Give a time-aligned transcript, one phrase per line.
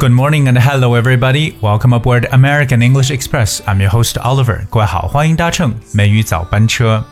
[0.00, 1.56] Good morning and hello everybody.
[1.60, 3.60] Welcome aboard American English Express.
[3.66, 4.64] I'm your host Oliver.
[4.70, 7.04] 各位好，欢迎搭乘美语早班车。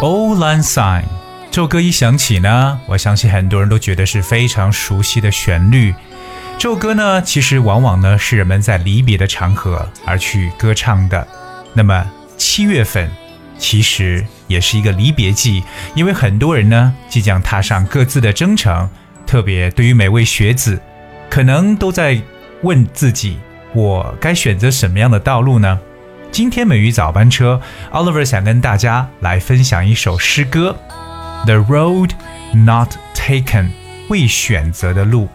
[0.00, 1.02] Old Lang Syne
[1.50, 5.92] 这首歌一响起呢，我相信很多人都觉得是非常熟悉的旋律。
[6.56, 11.26] 这首歌呢，其实往往呢是人们在离别的场合而去歌唱的。
[11.74, 13.10] 那么七月份
[13.58, 15.64] 其实也是一个离别季，
[15.96, 18.88] 因为很多人呢即将踏上各自的征程。
[19.26, 20.80] 特别对于每位学子，
[21.28, 22.20] 可能都在
[22.62, 23.38] 问自己：
[23.74, 25.80] 我该选择什么样的道路呢？
[26.30, 27.60] 今天美语早班车
[27.92, 30.76] ，Oliver 想跟大家来分享一首诗歌，
[31.44, 32.10] 《The Road
[32.52, 33.64] Not Taken》
[34.08, 35.28] 未选择的路。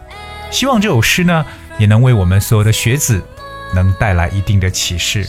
[0.51, 1.45] 希望这首诗呢，
[1.77, 3.23] 也能为我们所有的学子
[3.73, 5.27] 能带来一定的启示。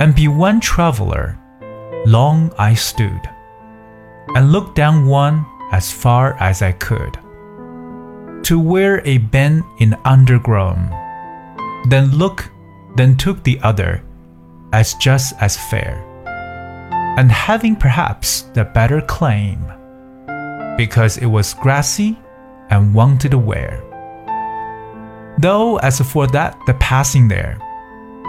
[0.00, 1.38] And be one traveler,
[2.06, 3.20] long I stood,
[4.34, 7.18] and looked down one as far as I could
[8.47, 10.89] to where a bend in underground,
[11.91, 12.49] then look,
[12.95, 14.01] then took the other,
[14.71, 15.99] as just as fair,
[17.19, 19.59] and having perhaps the better claim,
[20.77, 22.17] because it was grassy
[22.69, 23.83] and wanted wear.
[25.37, 27.59] Though as for that the passing there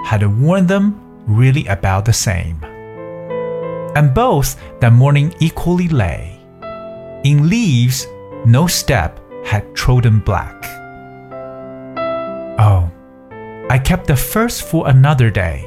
[0.04, 0.98] had warned them
[1.28, 2.58] really about the same.
[3.94, 6.40] And both that morning equally lay,
[7.22, 8.04] in leaves
[8.44, 10.62] no step had trodden black.
[12.60, 12.90] Oh,
[13.70, 15.66] I kept the first for another day,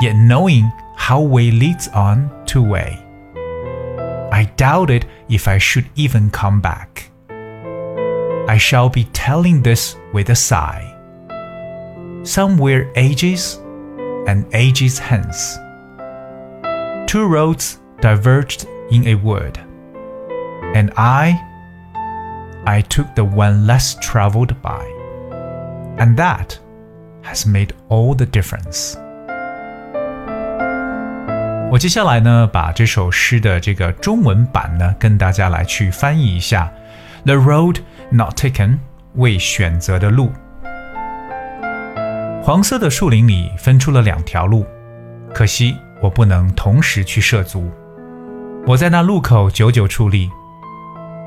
[0.00, 0.64] yet knowing
[0.96, 2.98] how way leads on to way,
[4.32, 7.08] I doubted if I should even come back.
[8.48, 10.88] I shall be telling this with a sigh.
[12.24, 13.60] Somewhere ages
[14.26, 15.56] and ages hence,
[17.06, 19.56] two roads diverged in a wood,
[20.74, 21.38] and I
[22.64, 24.84] I took the one less traveled by,
[25.98, 26.58] and that
[27.24, 28.96] has made all the difference.
[31.70, 36.72] 我接下来呢，把这首诗的这个中文版呢，跟大家来去翻译一下。
[37.24, 37.78] The road
[38.10, 38.78] not taken，
[39.14, 40.30] 未选择的路。
[42.44, 44.66] 黄色的树林里分出了两条路，
[45.34, 47.70] 可惜我不能同时去涉足。
[48.66, 50.30] 我在那路口久久矗立，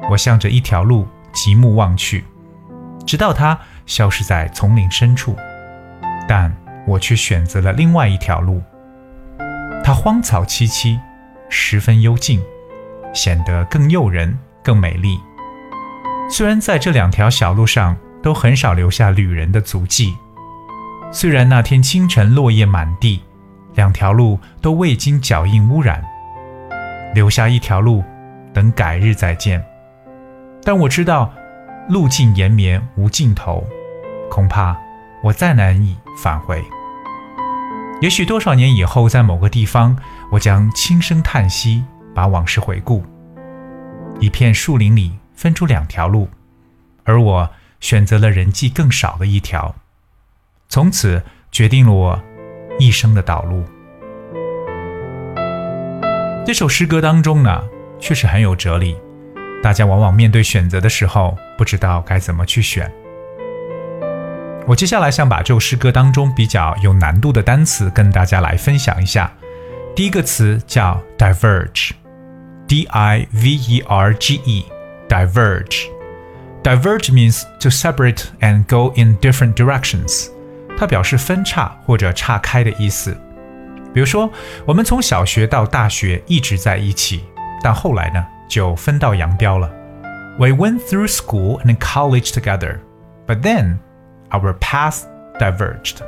[0.10, 1.06] 我向着一条路。
[1.36, 2.24] 极目望去，
[3.06, 5.36] 直到它消失在丛林深处，
[6.28, 6.52] 但
[6.88, 8.64] 我却选择了另外一条路。
[9.84, 10.98] 它荒草萋萋，
[11.50, 12.42] 十分幽静，
[13.14, 15.20] 显得更诱人、更美丽。
[16.28, 20.16] 虽然在这两条小路上都很少留下旅人的足迹，
[21.12, 23.22] 虽然那天清晨落叶满地，
[23.76, 26.04] 两条路都未经脚印污染，
[27.14, 28.04] 留下一条路，
[28.52, 29.64] 等改日再见。
[30.66, 31.32] 但我知道，
[31.88, 33.64] 路径延绵无尽头，
[34.32, 34.76] 恐怕
[35.22, 36.62] 我再难以返回。
[38.02, 39.96] 也许多少年以后，在某个地方，
[40.32, 41.84] 我将轻声叹息，
[42.16, 43.06] 把往事回顾。
[44.20, 46.28] 一片树林里分出两条路，
[47.04, 49.76] 而我选择了人迹更少的一条，
[50.68, 51.22] 从此
[51.52, 52.20] 决定了我
[52.80, 53.64] 一生的道路。
[56.44, 57.64] 这首诗歌当中呢，
[58.00, 58.98] 确实很有哲理。
[59.66, 62.88] 大家往往面对选择的时候，不知道该怎么去选。
[64.68, 69.34] 我接下来想把这首诗歌当中比较有难度的单词跟大家来分享一下。
[69.96, 75.88] 第一个词叫 diverge，d i v e r g e，diverge。
[76.62, 80.28] Diverge means to separate and go in different directions。
[80.78, 83.18] 它表示分叉或者岔开的意思。
[83.96, 84.32] 比如说，
[84.64, 87.24] 我们从小学到大学一直在一起，
[87.64, 89.71] 但后来呢，就分道扬镳了。
[90.39, 92.79] We went through school and college together,
[93.27, 93.79] but then
[94.31, 95.05] our paths
[95.39, 95.99] diverged.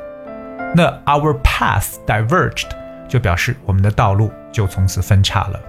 [0.75, 2.69] 那 our paths diverged
[3.07, 5.59] 就表示我们的道路就从此分叉了。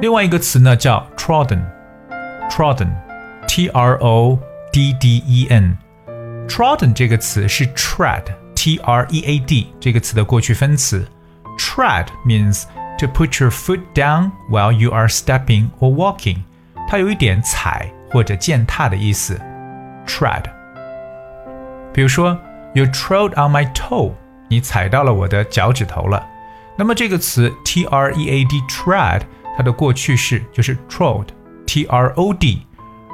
[0.00, 4.38] 另外一个词呢叫 trodden，trodden，t r o
[4.72, 11.06] d d e n。trodden 这个词是 tread，t r e a d 这个词的过去分词。
[11.60, 12.64] tread means
[12.98, 16.38] to put your foot down while you are stepping or walking，
[16.88, 19.40] 它有一点踩或者践踏的意思。
[20.06, 20.44] tread。
[21.92, 22.38] 比如说，
[22.72, 24.12] You trod on my toe，
[24.48, 26.24] 你踩到了我的脚趾头了。
[26.76, 29.22] 那么这个词 t r e a d tread，
[29.56, 32.64] 它的过去式就是 trod，t r o d，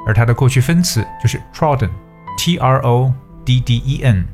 [0.05, 3.11] 而它的过去分词就是 trodden，t r o
[3.43, 4.27] d d e n。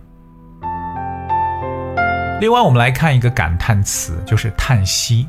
[2.41, 5.27] 另外，我们来看一个感叹词，就是叹息。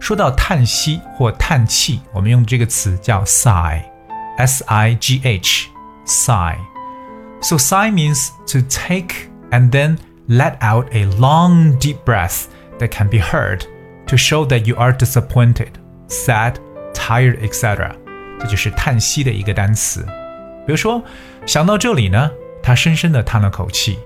[0.00, 9.98] 说到叹息或叹气，我们用这个词叫 sigh，s i g h，sigh。So sigh means to take and then
[10.28, 12.44] let out a long deep breath
[12.78, 13.62] that can be heard
[14.06, 15.72] to show that you are disappointed,
[16.08, 16.56] sad,
[16.92, 17.94] tired, etc.
[18.40, 20.04] 这就是叹息的一个单词。
[20.66, 21.02] 比如说，
[21.46, 22.30] 想到这里呢，
[22.62, 23.98] 他深深地叹了口气。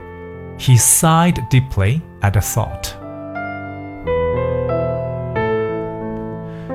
[0.58, 2.90] He sighed deeply at the thought.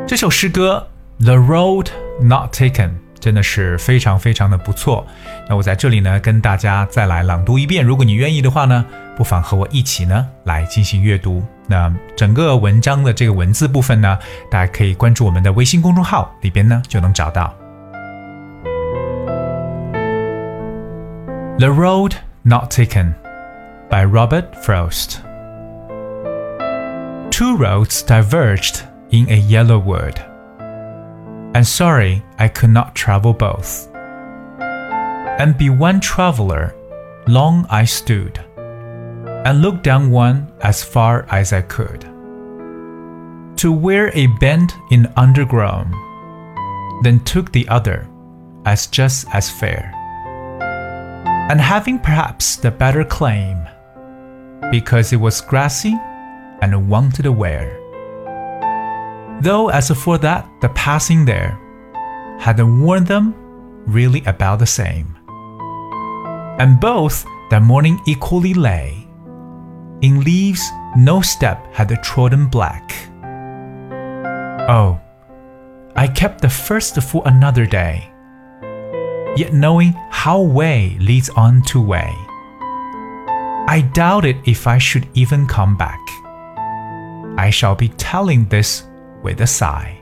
[0.09, 0.87] 这首诗歌
[1.23, 1.89] 《The Road
[2.19, 2.89] Not Taken》
[3.21, 5.07] 真的是非常非常的不错。
[5.47, 7.85] 那我在这里呢，跟大家再来朗读一遍。
[7.85, 8.87] 如果你愿意的话呢，
[9.19, 11.45] 不妨和我一起呢来进行阅读。
[11.67, 14.19] 那整个文章的这个文字部分呢，
[14.51, 17.55] 大家可以关注我们的微信公众号里边呢就能找到。
[21.59, 22.15] The Road
[22.45, 23.13] Not Taken
[23.91, 25.19] by Robert Frost.
[27.31, 30.19] Two roads diverged in a yellow wood.
[31.55, 33.89] And sorry I could not travel both.
[35.41, 36.75] And be one traveler,
[37.27, 42.03] long I stood, and looked down one as far as I could.
[43.59, 45.95] To where a bend in underground,
[47.05, 48.09] then took the other
[48.65, 49.93] as just as fair.
[51.51, 53.67] And having perhaps the better claim,
[54.71, 55.97] because it was grassy
[56.61, 57.79] and wanted a wear
[59.41, 61.59] though as for that the passing there
[62.39, 63.35] hadn't warned them
[63.87, 65.17] really about the same.
[66.59, 69.07] And both that morning equally lay.
[70.03, 70.63] In leaves
[70.97, 72.95] no step had trodden black.
[74.69, 75.01] Oh,
[75.97, 78.11] I kept the first for another day,
[79.37, 82.13] yet knowing how way leads on to way.
[83.67, 86.01] I doubted if I should even come back.
[87.37, 88.88] I shall be telling this
[89.24, 89.98] with a sigh.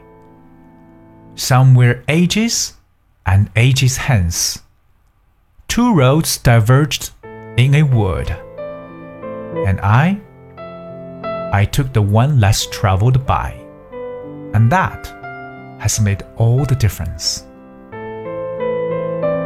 [1.36, 2.74] Somewhere ages
[3.26, 4.58] and ages hence,
[5.68, 7.10] two roads diverged
[7.58, 8.28] in a wood,
[9.66, 10.18] and I,
[11.54, 13.54] I took the one less traveled by,
[14.54, 15.08] and that
[15.80, 17.44] has made all the difference.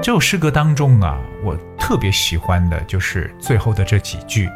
[0.01, 4.49] 这首诗歌当中啊，我特别喜欢的就是最后的这几句。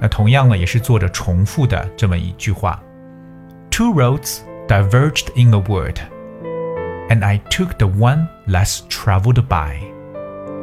[0.00, 2.82] 那同样呢，也是作者重复的这么一句话：
[3.70, 4.40] Two roads
[4.71, 5.99] diverged in a wood,
[7.09, 9.75] and I took the one less traveled by,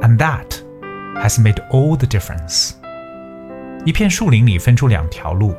[0.00, 0.62] and that
[1.16, 2.72] has made all the difference.
[3.84, 5.54] 一片树林里分出两条路，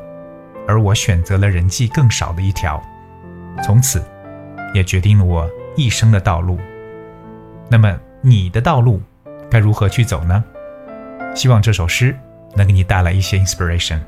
[0.68, 2.82] 而我选择了人迹更少的一条，
[3.63, 4.03] 从此
[4.74, 6.58] 也决定了我一生的道路。
[7.70, 9.00] 那么你的道路
[9.48, 10.44] 该如何去走呢？
[11.36, 12.18] 希望这首诗
[12.56, 14.00] 能给你带来一些 inspiration。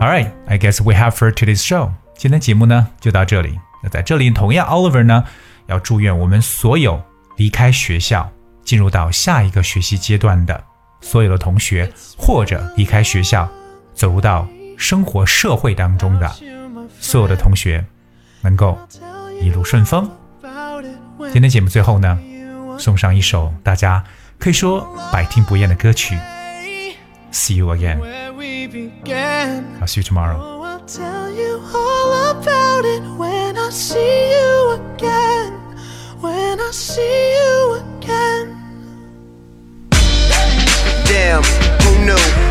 [0.00, 1.90] All right, I guess we have for today's show.
[2.16, 3.60] 今天节目呢就到这里。
[3.82, 5.22] 那在这里，同样 Oliver 呢
[5.66, 7.02] 要祝愿我们所有
[7.36, 8.32] 离开学校，
[8.64, 10.64] 进入到下一个学习阶段的
[11.02, 13.46] 所有的同学，或者离开学校，
[13.92, 16.34] 走入到生活社会当中的
[16.98, 17.84] 所有的同学，
[18.40, 18.78] 能够
[19.42, 20.10] 一路顺风。
[21.30, 22.18] 今天节目最后呢，
[22.78, 24.02] 送上一首大家
[24.38, 24.80] 可以说
[25.12, 26.18] 百听不厌的歌曲。
[27.32, 28.29] See you again.
[28.70, 29.78] Began.
[29.80, 30.36] I'll see you tomorrow.
[30.40, 35.52] Oh, I'll tell you all about it when I see you again.
[36.20, 38.56] When I see you again.
[41.06, 41.69] Damn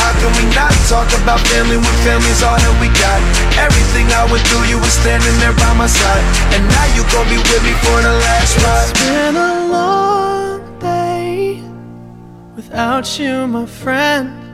[0.00, 3.20] How can we not talk about family when family's all that we got?
[3.58, 6.24] Everything I went through, you were standing there by my side.
[6.54, 8.90] And now you gon' be with me for the last ride.
[8.90, 11.62] It's been a long day
[12.56, 14.48] without you, my friend.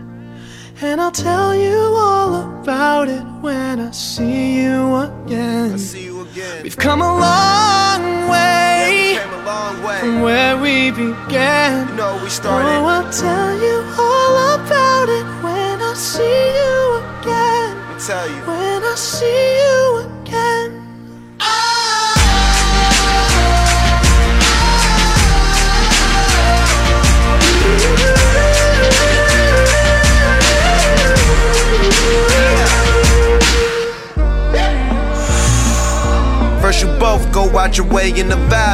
[0.80, 5.74] And I'll tell you all about it when I see you again.
[5.74, 6.62] I see you again.
[6.62, 8.73] We've come a long way
[9.14, 10.00] we came a long way.
[10.00, 11.88] from where we began.
[11.88, 12.68] You know, we started.
[12.68, 16.74] Oh, I'll tell you all about it when I see you
[17.20, 17.76] again.
[17.76, 18.42] Let me tell you.
[18.42, 20.80] When I see you again.
[36.60, 38.63] First you both go out your way in the vibe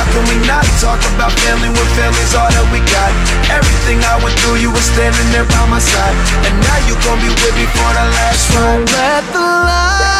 [0.00, 3.12] How can we not talk about family when family's all that we got?
[3.52, 6.16] Everything I went through, you were standing there by my side,
[6.48, 8.80] and now you gon' be with me for the last ride.
[8.80, 10.19] Don't let the light